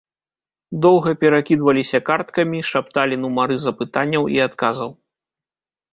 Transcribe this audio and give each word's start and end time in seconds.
Доўга 0.85 1.11
перакідваліся 1.23 1.99
карткамі, 2.09 2.63
шапталі 2.71 3.15
нумары 3.27 3.55
запытанняў 3.67 4.23
і 4.37 4.45
адказаў. 4.51 4.89